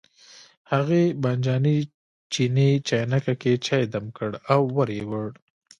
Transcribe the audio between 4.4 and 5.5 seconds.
او ور یې وړ.